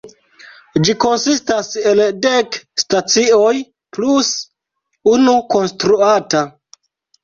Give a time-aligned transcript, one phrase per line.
[0.87, 3.55] Ĝi konsistas el dek stacioj
[4.01, 4.35] plus
[5.17, 6.49] unu konstruata.